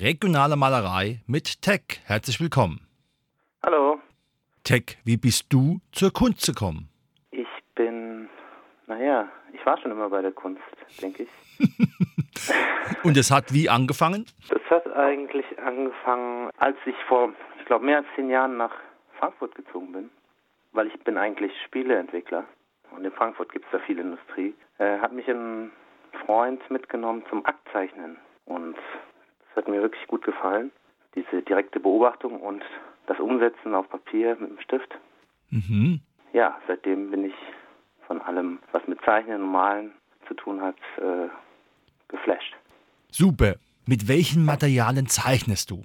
regionale 0.00 0.56
Malerei 0.56 1.20
mit 1.26 1.62
Tech. 1.62 2.00
Herzlich 2.06 2.40
willkommen. 2.40 2.80
Hallo. 3.64 4.00
Tech, 4.64 4.98
wie 5.04 5.16
bist 5.16 5.52
du 5.52 5.80
zur 5.92 6.12
Kunst 6.12 6.46
gekommen? 6.46 6.88
Ich 7.30 7.46
bin, 7.74 8.28
naja, 8.86 9.28
ich 9.52 9.64
war 9.64 9.78
schon 9.78 9.92
immer 9.92 10.10
bei 10.10 10.22
der 10.22 10.32
Kunst, 10.32 10.62
denke 11.00 11.24
ich. 11.24 11.28
Und 13.04 13.16
es 13.16 13.30
hat 13.30 13.52
wie 13.52 13.68
angefangen? 13.68 14.26
Das 14.48 14.62
hat 14.70 14.86
eigentlich 14.94 15.46
angefangen, 15.58 16.50
als 16.58 16.76
ich 16.86 16.96
vor, 17.08 17.32
ich 17.60 17.66
glaube, 17.66 17.84
mehr 17.84 17.98
als 17.98 18.06
zehn 18.16 18.30
Jahren 18.30 18.56
nach 18.56 18.72
Frankfurt 19.18 19.54
gezogen 19.54 19.92
bin, 19.92 20.10
weil 20.72 20.88
ich 20.88 20.98
bin 21.04 21.16
eigentlich 21.16 21.52
Spieleentwickler 21.66 22.44
und 22.90 23.04
in 23.04 23.12
Frankfurt 23.12 23.52
gibt 23.52 23.64
es 23.66 23.70
da 23.72 23.78
viel 23.78 23.98
Industrie, 23.98 24.54
äh, 24.78 24.98
hat 24.98 25.12
mich 25.12 25.28
ein 25.28 25.70
Freund 26.24 26.68
mitgenommen 26.70 27.22
zum 27.28 27.44
Aktzeichnen. 27.44 28.16
Und 28.46 28.76
das 29.54 29.64
hat 29.64 29.70
mir 29.70 29.82
wirklich 29.82 30.06
gut 30.08 30.24
gefallen. 30.24 30.70
Diese 31.14 31.42
direkte 31.42 31.78
Beobachtung 31.78 32.40
und 32.40 32.62
das 33.06 33.18
Umsetzen 33.20 33.74
auf 33.74 33.88
Papier 33.88 34.36
mit 34.40 34.50
dem 34.50 34.60
Stift. 34.60 34.92
Mhm. 35.50 36.00
Ja, 36.32 36.58
seitdem 36.66 37.10
bin 37.10 37.26
ich 37.26 37.34
von 38.06 38.20
allem, 38.20 38.58
was 38.72 38.86
mit 38.88 39.00
Zeichnen 39.04 39.42
und 39.42 39.52
Malen 39.52 39.92
zu 40.26 40.34
tun 40.34 40.60
hat, 40.60 40.76
äh, 40.98 41.28
geflasht. 42.08 42.54
Super. 43.10 43.54
Mit 43.86 44.08
welchen 44.08 44.44
Materialien 44.44 45.06
zeichnest 45.06 45.70
du? 45.70 45.84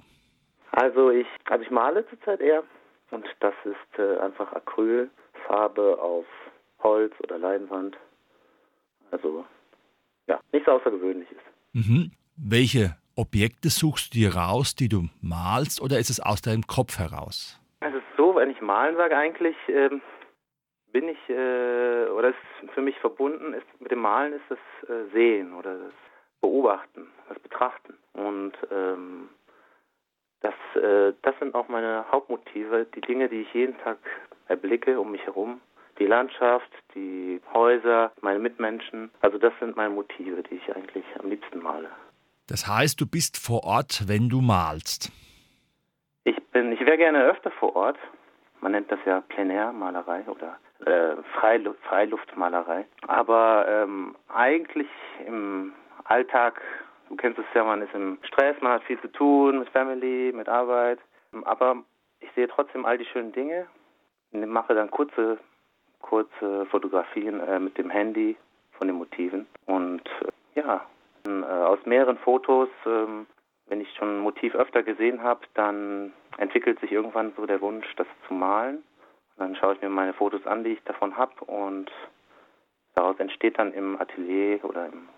Also 0.72 1.10
ich, 1.10 1.26
also 1.44 1.64
ich 1.64 1.70
male 1.70 2.08
zurzeit 2.08 2.40
eher 2.40 2.64
und 3.10 3.24
das 3.40 3.54
ist 3.64 3.98
äh, 3.98 4.18
einfach 4.18 4.52
Acrylfarbe 4.52 5.98
auf 6.00 6.24
Holz 6.82 7.12
oder 7.22 7.38
Leinwand. 7.38 7.96
Also 9.10 9.44
ja, 10.26 10.40
nichts 10.52 10.68
Außergewöhnliches. 10.68 11.38
Mhm. 11.72 12.12
Welche 12.36 12.96
Objekte 13.20 13.68
suchst 13.68 14.14
du 14.14 14.18
dir 14.18 14.34
raus, 14.34 14.74
die 14.74 14.88
du 14.88 15.08
malst, 15.20 15.82
oder 15.82 15.98
ist 15.98 16.08
es 16.08 16.20
aus 16.20 16.40
deinem 16.40 16.66
Kopf 16.66 16.98
heraus? 16.98 17.60
Es 17.80 17.94
ist 17.94 18.10
so, 18.16 18.34
wenn 18.34 18.50
ich 18.50 18.60
malen 18.62 18.96
sage, 18.96 19.16
eigentlich 19.16 19.56
ähm, 19.68 20.00
bin 20.90 21.08
ich, 21.08 21.18
äh, 21.28 22.08
oder 22.16 22.30
ist 22.30 22.72
für 22.74 22.80
mich 22.80 22.98
verbunden, 22.98 23.52
ist 23.52 23.66
mit 23.78 23.90
dem 23.90 24.00
Malen 24.00 24.32
ist 24.32 24.44
das 24.48 24.88
äh, 24.88 25.12
Sehen 25.12 25.52
oder 25.52 25.76
das 25.76 25.92
Beobachten, 26.40 27.08
das 27.28 27.38
Betrachten. 27.40 27.94
Und 28.14 28.52
ähm, 28.70 29.28
das, 30.40 30.54
äh, 30.82 31.12
das 31.20 31.38
sind 31.38 31.54
auch 31.54 31.68
meine 31.68 32.06
Hauptmotive, 32.10 32.86
die 32.94 33.02
Dinge, 33.02 33.28
die 33.28 33.42
ich 33.42 33.52
jeden 33.52 33.76
Tag 33.80 33.98
erblicke 34.48 34.98
um 34.98 35.12
mich 35.12 35.24
herum 35.26 35.60
die 36.00 36.06
Landschaft, 36.06 36.70
die 36.94 37.40
Häuser, 37.52 38.10
meine 38.22 38.38
Mitmenschen. 38.38 39.10
Also 39.20 39.38
das 39.38 39.52
sind 39.60 39.76
meine 39.76 39.90
Motive, 39.90 40.42
die 40.42 40.54
ich 40.54 40.74
eigentlich 40.74 41.04
am 41.18 41.28
liebsten 41.28 41.62
male. 41.62 41.90
Das 42.50 42.66
heißt, 42.66 43.00
du 43.00 43.06
bist 43.06 43.38
vor 43.38 43.62
Ort, 43.62 44.08
wenn 44.08 44.28
du 44.28 44.40
malst. 44.40 45.12
Ich 46.24 46.36
bin, 46.50 46.72
ich 46.72 46.80
wäre 46.80 46.98
gerne 46.98 47.22
öfter 47.24 47.52
vor 47.52 47.76
Ort. 47.76 47.96
Man 48.60 48.72
nennt 48.72 48.90
das 48.90 48.98
ja 49.06 49.20
Plenärmalerei 49.20 50.24
oder 50.26 50.58
äh, 50.84 51.22
Freilu 51.38 51.74
Freiluftmalerei. 51.88 52.84
Aber 53.06 53.66
ähm, 53.68 54.16
eigentlich 54.28 54.88
im 55.26 55.72
Alltag, 56.04 56.60
du 57.08 57.14
kennst 57.14 57.38
es 57.38 57.44
ja, 57.54 57.62
man 57.62 57.82
ist 57.82 57.94
im 57.94 58.18
Stress, 58.26 58.56
man 58.60 58.72
hat 58.72 58.82
viel 58.82 59.00
zu 59.00 59.12
tun 59.12 59.60
mit 59.60 59.68
Family, 59.70 60.32
mit 60.34 60.48
Arbeit. 60.48 60.98
Aber 61.44 61.76
ich 62.18 62.30
sehe 62.34 62.48
trotzdem 62.48 62.84
all 62.84 62.98
die 62.98 63.06
schönen 63.06 63.32
Dinge, 63.32 63.66
mache 64.32 64.74
dann 64.74 64.90
kurze 64.90 65.38
kurze 66.00 66.66
Fotografien 66.66 67.40
äh, 67.40 67.60
mit 67.60 67.78
dem 67.78 67.90
Handy 67.90 68.36
von 68.72 68.88
den 68.88 68.96
Motiven. 68.96 69.46
Und 69.66 70.02
äh, 70.56 70.60
ja, 70.60 70.84
aus 71.26 71.78
mehreren 71.84 72.18
Fotos, 72.18 72.68
ähm, 72.86 73.26
wenn 73.66 73.80
ich 73.80 73.88
schon 73.96 74.18
ein 74.18 74.20
Motiv 74.20 74.54
öfter 74.54 74.82
gesehen 74.82 75.22
habe, 75.22 75.40
dann 75.54 76.12
entwickelt 76.38 76.80
sich 76.80 76.90
irgendwann 76.92 77.32
so 77.36 77.46
der 77.46 77.60
Wunsch, 77.60 77.86
das 77.96 78.06
zu 78.26 78.34
malen. 78.34 78.76
Und 78.76 79.38
dann 79.38 79.56
schaue 79.56 79.74
ich 79.74 79.82
mir 79.82 79.88
meine 79.88 80.12
Fotos 80.12 80.46
an, 80.46 80.64
die 80.64 80.70
ich 80.70 80.82
davon 80.84 81.16
habe 81.16 81.44
und 81.44 81.90
daraus 82.94 83.18
entsteht 83.18 83.58
dann 83.58 83.72
im 83.72 84.00
Atelier 84.00 84.64
oder 84.64 84.86
im 84.86 85.08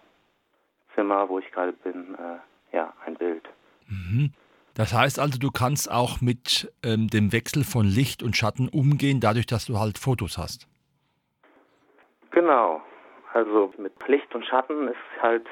Zimmer, 0.95 1.29
wo 1.29 1.39
ich 1.39 1.51
gerade 1.51 1.73
bin, 1.73 2.15
äh, 2.15 2.77
ja, 2.77 2.93
ein 3.07 3.15
Bild. 3.15 3.49
Mhm. 3.89 4.33
Das 4.75 4.95
heißt 4.95 5.19
also, 5.19 5.39
du 5.39 5.51
kannst 5.51 5.91
auch 5.91 6.21
mit 6.21 6.73
ähm, 6.83 7.09
dem 7.09 7.33
Wechsel 7.33 7.65
von 7.65 7.85
Licht 7.85 8.23
und 8.23 8.37
Schatten 8.37 8.69
umgehen, 8.69 9.21
dadurch, 9.21 9.47
dass 9.47 9.67
du 9.67 9.79
halt 9.79 9.99
Fotos 9.99 10.39
hast. 10.39 10.67
Genau. 12.31 12.81
Also 13.35 13.73
mit 13.79 13.93
Licht 14.09 14.35
und 14.35 14.45
Schatten 14.45 14.89
ist 14.89 15.23
halt 15.23 15.47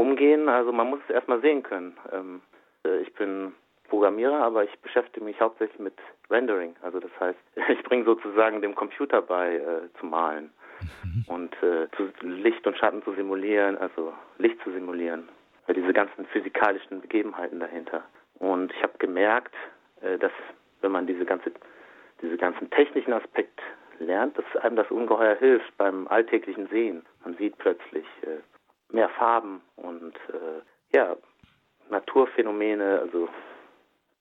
umgehen. 0.00 0.48
Also 0.48 0.72
man 0.72 0.88
muss 0.88 1.00
es 1.06 1.14
erstmal 1.14 1.40
sehen 1.40 1.62
können. 1.62 1.96
Ähm, 2.12 2.40
äh, 2.84 2.98
ich 3.00 3.12
bin 3.14 3.52
Programmierer, 3.88 4.42
aber 4.42 4.64
ich 4.64 4.78
beschäftige 4.80 5.24
mich 5.24 5.40
hauptsächlich 5.40 5.78
mit 5.78 5.94
Rendering. 6.30 6.74
Also 6.82 7.00
das 7.00 7.10
heißt, 7.20 7.38
ich 7.68 7.82
bringe 7.84 8.04
sozusagen 8.04 8.62
dem 8.62 8.74
Computer 8.74 9.20
bei 9.20 9.56
äh, 9.56 9.98
zu 9.98 10.06
malen 10.06 10.50
mhm. 11.04 11.24
und 11.28 11.62
äh, 11.62 11.88
zu 11.96 12.10
Licht 12.22 12.66
und 12.66 12.78
Schatten 12.78 13.02
zu 13.02 13.12
simulieren, 13.14 13.76
also 13.78 14.12
Licht 14.38 14.60
zu 14.62 14.72
simulieren. 14.72 15.28
Diese 15.68 15.92
ganzen 15.92 16.26
physikalischen 16.26 17.00
Begebenheiten 17.00 17.60
dahinter. 17.60 18.02
Und 18.40 18.72
ich 18.72 18.82
habe 18.82 18.98
gemerkt, 18.98 19.54
äh, 20.00 20.18
dass 20.18 20.32
wenn 20.80 20.90
man 20.92 21.06
diese 21.06 21.24
ganze 21.24 21.52
diese 22.22 22.36
ganzen 22.36 22.68
technischen 22.70 23.12
Aspekte 23.12 23.62
lernt, 23.98 24.36
dass 24.36 24.44
einem 24.62 24.76
das 24.76 24.90
ungeheuer 24.90 25.36
hilft 25.36 25.76
beim 25.76 26.08
alltäglichen 26.08 26.66
Sehen. 26.68 27.04
Man 27.24 27.34
sieht 27.36 27.56
plötzlich 27.58 28.04
äh, 28.22 28.40
mehr 28.92 29.08
Farben 29.10 29.60
und 29.76 30.14
äh, 30.28 30.96
ja, 30.96 31.16
Naturphänomene, 31.90 33.00
also 33.00 33.28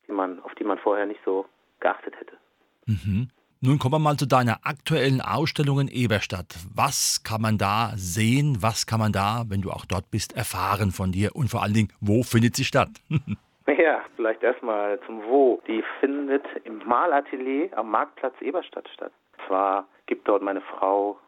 die 0.08 0.12
man, 0.12 0.40
auf 0.42 0.54
die 0.56 0.64
man 0.64 0.78
vorher 0.80 1.06
nicht 1.06 1.22
so 1.24 1.46
geachtet 1.80 2.16
hätte. 2.20 2.38
Mhm. 2.86 3.30
Nun 3.62 3.78
kommen 3.78 3.96
wir 3.96 4.00
mal 4.00 4.16
zu 4.16 4.26
deiner 4.26 4.60
aktuellen 4.64 5.22
Ausstellung 5.22 5.82
in 5.82 5.88
Eberstadt. 5.90 6.56
Was 6.74 7.24
kann 7.24 7.42
man 7.42 7.58
da 7.58 7.92
sehen? 7.96 8.58
Was 8.62 8.88
kann 8.88 9.00
man 9.00 9.12
da, 9.12 9.44
wenn 9.50 9.62
du 9.62 9.70
auch 9.70 9.86
dort 9.86 10.10
bist, 10.12 10.36
erfahren 10.36 10.92
von 10.92 11.12
dir? 11.12 11.36
Und 11.36 11.50
vor 11.50 11.62
allen 11.62 11.74
Dingen, 11.74 11.92
wo 12.00 12.24
findet 12.24 12.56
sie 12.56 12.64
statt? 12.64 12.90
ja, 13.68 14.02
vielleicht 14.16 14.44
erstmal 14.44 15.00
zum 15.06 15.22
Wo. 15.24 15.62
Die 15.68 15.84
findet 16.00 16.46
im 16.64 16.78
Malatelier 16.86 17.78
am 17.78 17.92
Marktplatz 17.92 18.36
Eberstadt 18.42 18.88
statt 18.94 19.12
zwar 19.50 19.88
gibt 20.06 20.28
dort 20.28 20.42
meine 20.42 20.62
Frau 20.62 21.20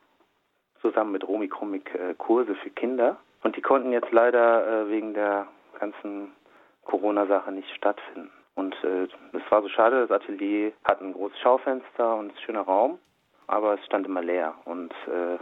zusammen 0.80 1.12
mit 1.12 1.28
Romy 1.28 1.48
Krumig 1.48 1.94
äh, 1.96 2.14
Kurse 2.16 2.56
für 2.56 2.70
Kinder 2.70 3.18
und 3.44 3.56
die 3.56 3.62
konnten 3.62 3.92
jetzt 3.92 4.12
leider 4.12 4.68
äh, 4.68 4.90
wegen 4.90 5.14
der 5.14 5.48
ganzen 5.80 6.32
Corona-Sache 6.86 7.52
nicht 7.52 7.70
stattfinden. 7.76 8.32
Und 8.56 8.76
äh, 8.84 9.08
es 9.34 9.52
war 9.52 9.62
so 9.62 9.70
schade, 9.70 10.06
das 10.08 10.12
Atelier 10.22 10.74
hat 10.84 11.02
ein 11.02 11.14
großes 11.14 11.40
Schaufenster 11.40 12.16
und 12.16 12.34
ein 12.34 12.38
schöner 12.46 12.62
Raum, 12.62 13.00
aber 13.48 13.76
es 13.76 13.86
stand 13.86 14.06
immer 14.06 14.22
leer. 14.22 14.54
Und 14.66 14.94
äh, 15.08 15.38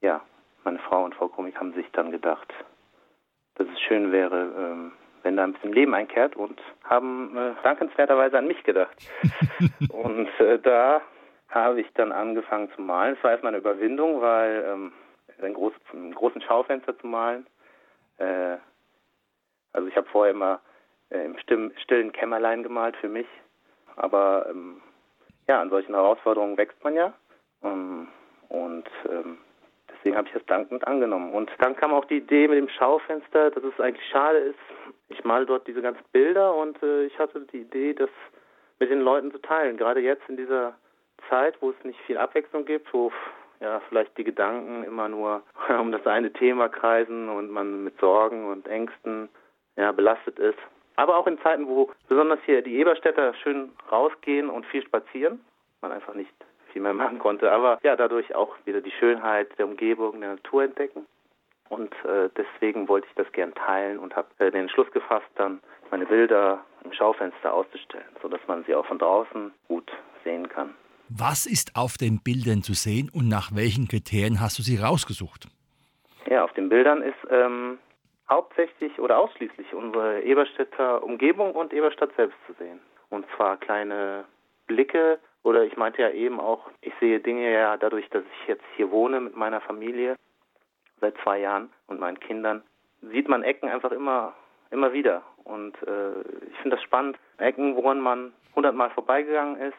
ja, 0.00 0.20
meine 0.64 0.78
Frau 0.78 1.04
und 1.04 1.14
Frau 1.14 1.28
Krumig 1.28 1.56
haben 1.58 1.72
sich 1.74 1.86
dann 1.92 2.10
gedacht, 2.10 2.52
dass 3.56 3.66
es 3.68 3.80
schön 3.80 4.12
wäre, 4.12 4.52
ähm, 4.58 4.92
wenn 5.22 5.36
da 5.36 5.44
ein 5.44 5.54
bisschen 5.54 5.72
Leben 5.72 5.94
einkehrt 5.94 6.36
und 6.36 6.60
haben 6.84 7.36
äh, 7.36 7.52
dankenswerterweise 7.62 8.38
an 8.38 8.46
mich 8.46 8.62
gedacht. 8.62 8.96
und 9.90 10.28
äh, 10.40 10.58
da 10.60 11.00
habe 11.48 11.80
ich 11.80 11.92
dann 11.94 12.12
angefangen 12.12 12.70
zu 12.74 12.82
malen. 12.82 13.16
Es 13.16 13.24
war 13.24 13.32
erstmal 13.32 13.50
eine 13.50 13.60
Überwindung, 13.60 14.20
weil 14.20 14.64
ähm, 14.68 14.92
ein, 15.42 15.54
groß, 15.54 15.72
ein 15.92 16.14
großen 16.14 16.40
Schaufenster 16.42 16.98
zu 16.98 17.06
malen. 17.06 17.46
Äh, 18.18 18.56
also 19.72 19.88
ich 19.88 19.96
habe 19.96 20.08
vorher 20.08 20.32
immer 20.34 20.60
äh, 21.10 21.24
im 21.24 21.36
stillen 21.78 22.12
Kämmerlein 22.12 22.62
gemalt 22.62 22.96
für 22.96 23.08
mich. 23.08 23.26
Aber 23.96 24.46
ähm, 24.50 24.80
ja, 25.48 25.60
an 25.60 25.70
solchen 25.70 25.94
Herausforderungen 25.94 26.56
wächst 26.56 26.82
man 26.82 26.94
ja. 26.94 27.12
Ähm, 27.62 28.08
und 28.48 28.88
ähm, 29.08 29.38
deswegen 29.90 30.16
habe 30.16 30.28
ich 30.28 30.34
das 30.34 30.46
dankend 30.46 30.86
angenommen. 30.86 31.32
Und 31.32 31.50
dann 31.58 31.76
kam 31.76 31.92
auch 31.92 32.04
die 32.04 32.18
Idee 32.18 32.48
mit 32.48 32.58
dem 32.58 32.68
Schaufenster, 32.68 33.50
dass 33.50 33.64
es 33.64 33.80
eigentlich 33.80 34.08
schade 34.08 34.38
ist. 34.38 34.58
Ich 35.08 35.24
male 35.24 35.46
dort 35.46 35.66
diese 35.66 35.82
ganzen 35.82 36.04
Bilder 36.12 36.54
und 36.54 36.82
äh, 36.82 37.04
ich 37.04 37.18
hatte 37.18 37.40
die 37.52 37.60
Idee, 37.60 37.94
das 37.94 38.10
mit 38.78 38.90
den 38.90 39.00
Leuten 39.00 39.30
zu 39.30 39.38
teilen. 39.38 39.76
Gerade 39.76 40.00
jetzt 40.00 40.28
in 40.28 40.36
dieser 40.36 40.74
Zeit, 41.28 41.60
wo 41.60 41.70
es 41.70 41.84
nicht 41.84 41.98
viel 42.00 42.18
Abwechslung 42.18 42.64
gibt, 42.64 42.92
wo 42.92 43.12
ja 43.60 43.80
vielleicht 43.88 44.16
die 44.18 44.24
Gedanken 44.24 44.84
immer 44.84 45.08
nur 45.08 45.42
um 45.80 45.92
das 45.92 46.06
eine 46.06 46.32
Thema 46.32 46.68
kreisen 46.68 47.28
und 47.28 47.50
man 47.50 47.84
mit 47.84 47.98
Sorgen 48.00 48.46
und 48.46 48.66
Ängsten 48.66 49.28
ja 49.76 49.92
belastet 49.92 50.38
ist, 50.38 50.58
Aber 50.96 51.18
auch 51.18 51.26
in 51.26 51.38
Zeiten, 51.40 51.68
wo 51.68 51.90
besonders 52.08 52.40
hier 52.46 52.62
die 52.62 52.76
Eberstädter 52.76 53.34
schön 53.34 53.70
rausgehen 53.92 54.48
und 54.48 54.64
viel 54.66 54.82
spazieren, 54.84 55.44
man 55.82 55.92
einfach 55.92 56.14
nicht 56.14 56.32
viel 56.72 56.82
mehr 56.82 56.94
machen 56.94 57.18
konnte, 57.18 57.52
aber 57.52 57.78
ja, 57.82 57.96
dadurch 57.96 58.34
auch 58.34 58.56
wieder 58.64 58.80
die 58.80 58.90
Schönheit 58.90 59.48
der 59.58 59.66
Umgebung, 59.66 60.20
der 60.20 60.30
Natur 60.30 60.64
entdecken. 60.64 61.06
Und 61.68 61.92
äh, 62.04 62.30
deswegen 62.36 62.88
wollte 62.88 63.06
ich 63.08 63.14
das 63.14 63.30
gern 63.32 63.52
teilen 63.54 63.98
und 63.98 64.14
habe 64.16 64.28
äh, 64.38 64.50
den 64.50 64.62
Entschluss 64.62 64.90
gefasst, 64.92 65.26
dann 65.34 65.60
meine 65.90 66.06
Bilder 66.06 66.64
im 66.84 66.92
Schaufenster 66.92 67.52
auszustellen, 67.52 68.06
sodass 68.22 68.40
man 68.46 68.64
sie 68.64 68.74
auch 68.74 68.86
von 68.86 68.98
draußen 68.98 69.52
gut 69.68 69.90
sehen 70.24 70.48
kann. 70.48 70.74
Was 71.08 71.46
ist 71.46 71.76
auf 71.76 71.96
den 71.98 72.20
Bildern 72.22 72.62
zu 72.62 72.72
sehen 72.72 73.10
und 73.12 73.28
nach 73.28 73.54
welchen 73.54 73.86
Kriterien 73.86 74.40
hast 74.40 74.58
du 74.58 74.62
sie 74.62 74.76
rausgesucht? 74.76 75.46
Ja, 76.28 76.42
auf 76.42 76.52
den 76.54 76.68
Bildern 76.68 77.00
ist 77.02 77.14
ähm, 77.30 77.78
hauptsächlich 78.28 78.98
oder 78.98 79.18
ausschließlich 79.18 79.72
unsere 79.72 80.22
Eberstädter 80.22 81.04
Umgebung 81.04 81.52
und 81.52 81.72
Eberstadt 81.72 82.10
selbst 82.16 82.36
zu 82.46 82.54
sehen. 82.54 82.80
Und 83.08 83.24
zwar 83.36 83.56
kleine 83.56 84.24
Blicke 84.66 85.20
oder 85.44 85.62
ich 85.62 85.76
meinte 85.76 86.02
ja 86.02 86.10
eben 86.10 86.40
auch, 86.40 86.68
ich 86.80 86.92
sehe 86.98 87.20
Dinge 87.20 87.52
ja 87.52 87.76
dadurch, 87.76 88.08
dass 88.10 88.24
ich 88.24 88.48
jetzt 88.48 88.64
hier 88.74 88.90
wohne 88.90 89.20
mit 89.20 89.36
meiner 89.36 89.60
Familie 89.60 90.16
seit 91.00 91.14
zwei 91.22 91.38
Jahren 91.38 91.70
und 91.86 92.00
meinen 92.00 92.18
Kindern, 92.18 92.62
sieht 93.00 93.28
man 93.28 93.44
Ecken 93.44 93.68
einfach 93.68 93.92
immer, 93.92 94.34
immer 94.72 94.92
wieder. 94.92 95.22
Und 95.44 95.74
äh, 95.82 96.20
ich 96.50 96.56
finde 96.62 96.76
das 96.76 96.82
spannend. 96.82 97.16
Ecken, 97.38 97.76
woran 97.76 98.00
man 98.00 98.32
hundertmal 98.56 98.90
vorbeigegangen 98.90 99.60
ist. 99.60 99.78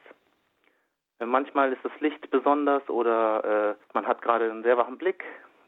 Manchmal 1.20 1.74
ist 1.74 1.84
das 1.84 1.92
Licht 2.00 2.30
besonders 2.30 2.88
oder 2.90 3.72
äh, 3.72 3.76
man 3.94 4.06
hat 4.06 4.22
gerade 4.22 4.50
einen 4.52 4.64
sehr 4.64 4.78
wachen 4.78 4.98
Blick, 4.98 5.24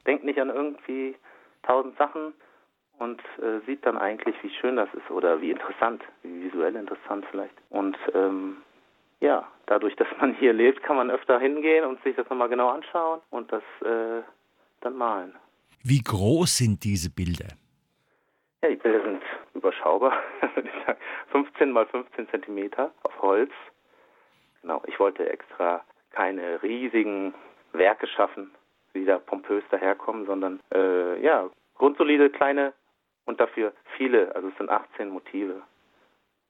denkt 0.06 0.24
nicht 0.24 0.40
an 0.40 0.50
irgendwie 0.50 1.16
tausend 1.63 1.98
Sachen 1.98 2.34
und 3.00 3.22
äh, 3.42 3.60
sieht 3.66 3.86
dann 3.86 3.98
eigentlich, 3.98 4.36
wie 4.44 4.50
schön 4.50 4.75
das 4.75 4.90
ist 4.94 5.10
oder 5.10 5.42
wie 5.42 5.51
interessant, 5.51 6.04
wie 6.22 6.44
visuell 6.44 6.75
interessant 6.75 7.25
vielleicht. 7.31 7.56
Und 7.69 7.98
ähm, 8.13 8.57
ja, 9.22 9.48
dadurch, 9.66 9.96
dass 9.96 10.07
man 10.19 10.34
hier 10.36 10.54
lebt, 10.54 10.84
kann 10.84 10.98
man 10.98 11.10
öfter 11.10 11.40
hingehen 11.40 11.86
und 11.86 12.02
sich 12.04 12.16
das 12.16 12.30
nochmal 12.30 12.50
genau 12.50 12.69
anschauen 12.69 13.22
und 13.31 13.52
das 13.52 13.63
äh, 13.81 14.22
dann 14.81 14.95
malen. 14.95 15.36
Wie 15.84 16.02
groß 16.02 16.57
sind 16.57 16.84
diese 16.84 17.10
Bilder? 17.10 17.48
Ja, 18.62 18.69
die 18.69 18.75
Bilder 18.75 19.02
sind 19.04 19.22
überschaubar, 19.54 20.13
15 21.31 21.72
mal 21.72 21.86
15 21.88 22.30
Zentimeter 22.30 22.92
auf 23.04 23.22
Holz. 23.22 23.52
Genau, 24.61 24.81
ich 24.88 25.00
wollte 25.00 25.29
extra 25.29 25.83
keine 26.11 26.61
riesigen 26.63 27.33
Werke 27.73 28.07
schaffen, 28.07 28.51
die 28.94 29.06
da 29.06 29.19
pompös 29.19 29.63
daherkommen, 29.71 30.25
sondern 30.25 30.59
äh, 30.73 31.23
ja, 31.23 31.50
grundsolide 31.75 32.29
kleine 32.29 32.73
und 33.25 33.39
dafür 33.39 33.73
viele, 33.95 34.35
also 34.35 34.50
es 34.50 34.57
sind 34.57 34.69
18 34.69 35.09
Motive, 35.09 35.61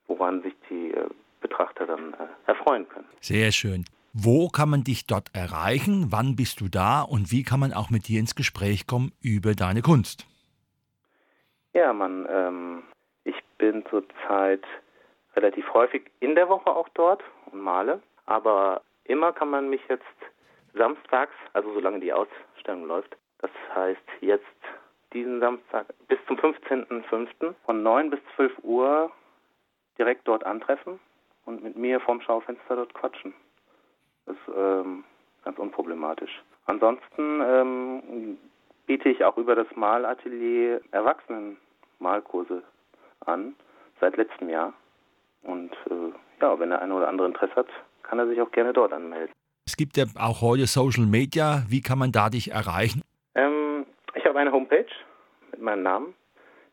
woran 0.07 0.41
sich 0.41 0.53
die 0.69 0.91
äh, 0.91 1.09
Betrachter 1.41 1.85
dann 1.85 2.13
äh, 2.13 2.27
erfreuen 2.47 2.88
können. 2.89 3.07
Sehr 3.21 3.51
schön. 3.51 3.85
Wo 4.13 4.47
kann 4.50 4.69
man 4.69 4.83
dich 4.83 5.06
dort 5.06 5.29
erreichen? 5.35 6.07
Wann 6.09 6.35
bist 6.35 6.61
du 6.61 6.67
da? 6.67 7.01
Und 7.01 7.31
wie 7.31 7.44
kann 7.44 7.59
man 7.59 7.73
auch 7.73 7.89
mit 7.89 8.07
dir 8.07 8.19
ins 8.19 8.35
Gespräch 8.35 8.88
kommen 8.88 9.11
über 9.21 9.53
deine 9.53 9.81
Kunst? 9.81 10.25
Ja, 11.73 11.94
man, 11.94 12.27
ähm, 12.29 12.83
ich 13.23 13.35
bin 13.59 13.83
zurzeit 13.89 14.65
relativ 15.39 15.74
häufig 15.74 16.03
in 16.19 16.36
der 16.36 16.50
Woche 16.50 16.69
auch 16.69 16.89
dort 16.89 17.24
und 17.51 17.62
male. 17.62 18.01
Aber 18.25 18.81
immer 19.06 19.31
kann 19.33 19.50
man 19.50 19.69
mich 19.69 19.81
jetzt 19.88 20.03
samstags, 20.74 21.33
also 21.53 21.74
solange 21.74 22.00
die 22.00 22.13
Ausstellung 22.13 22.86
läuft, 22.86 23.15
das 23.39 23.51
heißt 23.74 24.01
jetzt 24.21 24.45
diesen 25.13 25.39
Samstag 25.39 25.88
bis 26.07 26.19
zum 26.27 26.38
15.05. 26.38 27.56
von 27.65 27.83
9 27.83 28.09
bis 28.12 28.19
12 28.36 28.51
Uhr 28.63 29.12
direkt 29.97 30.27
dort 30.27 30.45
antreffen 30.45 31.00
und 31.45 31.63
mit 31.63 31.75
mir 31.75 32.00
vorm 32.00 32.21
Schaufenster 32.21 32.75
dort 32.75 32.94
quatschen. 32.94 33.33
Das 34.25 34.35
ist 34.35 34.56
ähm, 34.56 35.03
ganz 35.44 35.57
unproblematisch. 35.57 36.44
Ansonsten 36.68 37.42
ähm, 37.42 38.38
biete 38.85 39.09
ich 39.09 39.24
auch 39.24 39.38
über 39.38 39.56
das 39.56 39.68
Malatelier 39.75 40.81
Erwachsenen-Malkurse 40.92 42.62
an, 43.25 43.56
seit 44.00 44.18
letztem 44.18 44.50
Jahr. 44.50 44.74
Äh, 46.39 46.45
ja, 46.45 46.59
wenn 46.59 46.69
der 46.69 46.81
eine 46.81 46.94
oder 46.94 47.07
andere 47.07 47.27
Interesse 47.27 47.56
hat, 47.56 47.68
kann 48.03 48.19
er 48.19 48.27
sich 48.27 48.41
auch 48.41 48.51
gerne 48.51 48.74
dort 48.74 48.94
anmelden. 48.94 49.33
Es 49.65 49.77
gibt 49.77 49.97
ja 49.97 50.06
auch 50.18 50.41
heute 50.41 50.65
Social 50.65 51.06
Media. 51.06 51.63
Wie 51.68 51.81
kann 51.81 52.00
man 52.00 52.12
da 52.12 52.30
dich 52.30 52.51
erreichen? 52.51 53.01
Ähm, 53.36 53.86
ich 54.15 54.25
habe 54.25 54.39
eine 54.39 54.51
Homepage 54.51 54.88
mit 55.51 55.62
meinem 55.62 55.83
Namen, 55.83 56.13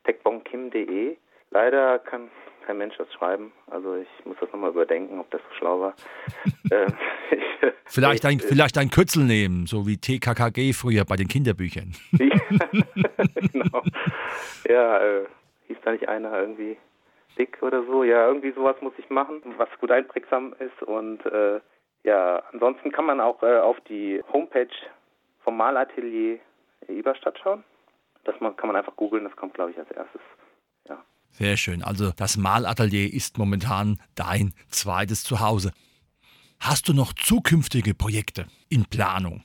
techbonkim.de. 0.05 1.15
Leider 1.51 1.99
kann 1.99 2.29
kein 2.65 2.79
Mensch 2.79 2.95
das 2.97 3.11
schreiben. 3.13 3.53
Also 3.67 3.95
ich 3.95 4.25
muss 4.25 4.35
das 4.41 4.51
nochmal 4.51 4.71
überdenken, 4.71 5.19
ob 5.19 5.29
das 5.31 5.41
so 5.49 5.55
schlau 5.57 5.79
war. 5.79 5.95
ähm, 6.71 6.93
ich, 7.31 7.71
vielleicht, 7.85 8.25
ein, 8.25 8.39
vielleicht 8.39 8.77
ein 8.77 8.89
Kürzel 8.89 9.23
nehmen, 9.23 9.67
so 9.67 9.87
wie 9.87 9.97
TKKG 9.97 10.73
früher 10.73 11.05
bei 11.05 11.15
den 11.15 11.27
Kinderbüchern. 11.27 11.93
genau. 13.53 13.83
Ja, 14.67 14.99
äh, 14.99 15.25
hieß 15.67 15.77
da 15.83 15.91
nicht 15.91 16.09
einer 16.09 16.37
irgendwie 16.37 16.77
dick 17.37 17.61
oder 17.61 17.83
so? 17.85 18.03
Ja, 18.03 18.27
irgendwie 18.27 18.51
sowas 18.51 18.75
muss 18.81 18.93
ich 18.97 19.09
machen, 19.09 19.41
was 19.57 19.69
gut 19.79 19.91
einprägsam 19.91 20.53
ist. 20.59 20.81
Und 20.83 21.25
äh, 21.25 21.59
ja, 22.03 22.43
ansonsten 22.51 22.91
kann 22.91 23.05
man 23.05 23.19
auch 23.19 23.41
äh, 23.43 23.59
auf 23.59 23.79
die 23.81 24.21
Homepage 24.31 24.69
vom 25.43 25.57
Malatelier 25.57 26.39
Eberstadt 26.87 27.39
schauen. 27.41 27.63
Das 28.23 28.35
kann 28.39 28.67
man 28.67 28.75
einfach 28.75 28.95
googeln, 28.95 29.23
das 29.23 29.35
kommt, 29.35 29.53
glaube 29.53 29.71
ich, 29.71 29.77
als 29.77 29.89
erstes. 29.91 30.21
Ja. 30.89 31.03
Sehr 31.29 31.55
schön. 31.55 31.81
Also 31.83 32.11
das 32.11 32.37
Malatelier 32.37 33.13
ist 33.13 33.37
momentan 33.37 33.99
dein 34.15 34.53
zweites 34.69 35.23
Zuhause. 35.23 35.71
Hast 36.59 36.89
du 36.89 36.93
noch 36.93 37.13
zukünftige 37.13 37.93
Projekte 37.93 38.47
in 38.69 38.85
Planung? 38.85 39.43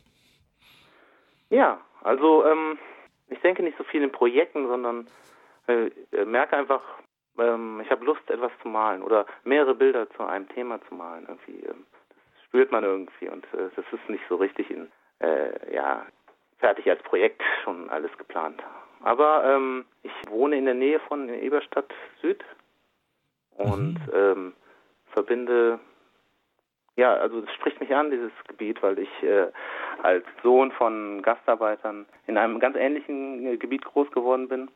Ja, 1.51 1.81
also 2.03 2.45
ähm, 2.47 2.79
ich 3.29 3.39
denke 3.41 3.63
nicht 3.63 3.77
so 3.77 3.85
viel 3.85 4.03
in 4.03 4.11
Projekten, 4.11 4.67
sondern 4.67 5.07
äh, 5.69 5.91
merke 6.25 6.57
einfach, 6.57 6.83
ähm, 7.39 7.81
ich 7.83 7.91
habe 7.91 8.05
Lust, 8.05 8.29
etwas 8.31 8.53
zu 8.63 8.69
malen 8.69 9.03
oder 9.03 9.27
mehrere 9.45 9.75
Bilder 9.75 10.09
zu 10.11 10.25
einem 10.25 10.49
Thema 10.49 10.81
zu 10.89 10.95
malen. 10.95 11.27
Irgendwie, 11.29 11.65
ähm, 11.67 11.87
das 12.35 12.45
spürt 12.45 12.73
man 12.73 12.85
irgendwie 12.85 13.29
und 13.29 13.45
äh, 13.55 13.71
das 13.75 13.85
ist 13.93 14.09
nicht 14.09 14.25
so 14.29 14.37
richtig 14.37 14.71
in, 14.71 14.91
äh, 15.21 15.75
ja, 15.75 16.07
fertig 16.59 16.89
als 16.89 17.03
Projekt 17.03 17.43
schon 17.65 17.91
alles 17.91 18.17
geplant. 18.19 18.63
Aber 19.03 19.45
ähm, 19.45 19.85
ich 20.03 20.13
wohne 20.29 20.57
in 20.57 20.65
der 20.65 20.75
Nähe 20.75 21.01
von 21.01 21.29
Eberstadt 21.29 21.93
Süd 22.21 22.45
und 23.57 23.95
mhm. 23.95 24.13
ähm, 24.15 24.53
verbinde, 25.13 25.81
ja, 26.97 27.15
also 27.15 27.41
es 27.41 27.53
spricht 27.55 27.81
mich 27.81 27.95
an, 27.95 28.11
dieses 28.11 28.33
Gebiet, 28.49 28.83
weil 28.83 28.99
ich 28.99 29.23
äh, 29.23 29.49
als 30.03 30.25
Sohn 30.43 30.73
von 30.73 31.23
Gastarbeitern 31.23 32.07
in 32.27 32.39
einem 32.39 32.61
ganz 32.61 32.77
ähnlichen 32.77 33.47
äh, 33.47 33.57
Gebiet 33.57 33.85
groß 33.85 34.11
geworden 34.13 34.49
bin. 34.49 34.71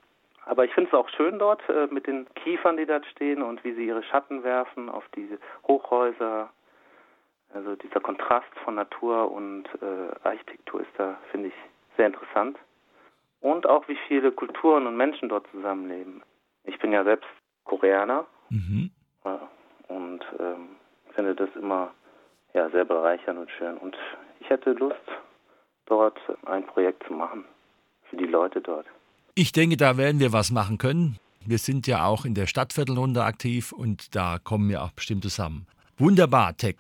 Aber 0.47 0.65
ich 0.65 0.73
finde 0.73 0.89
es 0.89 0.95
auch 0.95 1.09
schön 1.11 1.39
dort 1.39 1.61
äh, 1.69 1.89
mit 1.91 2.07
den 2.07 2.27
Kiefern, 2.35 2.77
die 2.77 2.87
dort 2.87 3.05
stehen 3.07 3.43
und 3.43 3.63
wie 3.65 3.75
sie 3.75 3.87
ihre 3.87 4.03
Schatten 4.05 4.43
werfen 4.43 4.89
auf 4.89 5.05
diese 5.15 5.39
Hochhäuser. 5.67 6.51
Also 7.53 7.77
dieser 7.77 8.01
Kontrast 8.01 8.49
von 8.65 8.77
Natur 8.77 9.31
und 9.31 9.65
äh, 9.83 10.27
Architektur 10.27 10.81
ist 10.81 10.91
da, 10.97 11.19
finde 11.31 11.49
ich, 11.49 11.55
sehr 11.97 12.07
interessant 12.07 12.59
und 13.41 13.67
auch 13.67 13.87
wie 13.89 13.99
viele 14.09 14.33
Kulturen 14.33 14.87
und 14.87 14.97
Menschen 14.97 15.29
dort 15.29 15.47
zusammenleben. 15.51 16.23
Ich 16.65 16.79
bin 16.79 16.93
ja 16.93 17.05
selbst 17.05 17.29
Koreaner 17.65 18.27
mhm. 18.51 18.91
und 19.89 20.25
ähm, 20.39 20.69
finde 21.15 21.35
das 21.35 21.49
immer 21.57 21.93
ja, 22.55 22.69
sehr 22.71 22.85
bereichernd 22.85 23.39
und 23.39 23.51
schön. 23.53 23.77
Und 23.79 23.97
ich 24.41 24.51
hätte 24.51 24.73
Lust, 24.73 24.97
dort 25.87 26.19
ein 26.45 26.67
Projekt 26.67 27.05
zu 27.07 27.13
machen 27.13 27.45
für 28.11 28.17
die 28.17 28.27
Leute 28.27 28.61
dort. 28.61 28.87
Ich 29.39 29.53
denke, 29.53 29.77
da 29.77 29.99
werden 29.99 30.19
wir 30.19 30.33
was 30.33 30.51
machen 30.51 30.79
können. 30.79 31.19
Wir 31.45 31.59
sind 31.59 31.87
ja 31.87 32.07
auch 32.07 32.25
in 32.25 32.33
der 32.33 32.47
Stadtviertelrunde 32.47 33.23
aktiv 33.23 33.71
und 33.71 34.17
da 34.17 34.39
kommen 34.43 34.71
wir 34.71 34.83
auch 34.83 34.93
bestimmt 34.93 35.25
zusammen. 35.25 35.67
Wunderbar, 35.99 36.57
Tech. 36.57 36.77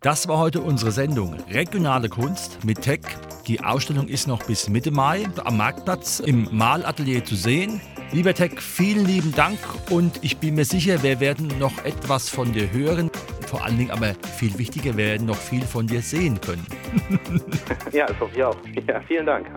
Das 0.00 0.28
war 0.28 0.38
heute 0.38 0.60
unsere 0.60 0.92
Sendung 0.92 1.34
Regionale 1.50 2.08
Kunst 2.08 2.64
mit 2.64 2.82
Tech. 2.82 3.00
Die 3.48 3.64
Ausstellung 3.64 4.06
ist 4.06 4.28
noch 4.28 4.44
bis 4.44 4.68
Mitte 4.68 4.92
Mai 4.92 5.26
am 5.42 5.56
Marktplatz 5.56 6.20
im 6.20 6.46
Malatelier 6.52 7.24
zu 7.24 7.34
sehen. 7.34 7.80
Lieber 8.12 8.32
Tech, 8.32 8.60
vielen 8.60 9.04
lieben 9.04 9.34
Dank 9.34 9.58
und 9.90 10.22
ich 10.22 10.36
bin 10.36 10.54
mir 10.54 10.66
sicher, 10.66 11.02
wir 11.02 11.18
werden 11.18 11.48
noch 11.58 11.84
etwas 11.84 12.28
von 12.28 12.52
dir 12.52 12.70
hören. 12.70 13.10
Vor 13.48 13.64
allen 13.64 13.76
Dingen 13.76 13.90
aber 13.90 14.14
viel 14.36 14.56
wichtiger, 14.56 14.96
wir 14.96 15.04
werden 15.04 15.26
noch 15.26 15.36
viel 15.36 15.62
von 15.62 15.88
dir 15.88 16.00
sehen 16.00 16.40
können. 16.40 16.64
ja, 17.92 18.06
das 18.06 18.20
hoffe 18.20 18.36
ich 18.36 18.44
auch. 18.44 18.56
Ja, 18.86 19.00
vielen 19.00 19.26
Dank. 19.26 19.48